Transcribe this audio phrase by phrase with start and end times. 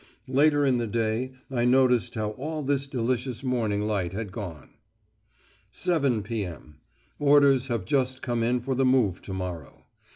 [0.27, 4.71] Later in the day I noticed how all this delicious morning light had gone.
[5.71, 6.79] "7 p.m.
[7.19, 9.85] Orders have just come in for the move to morrow.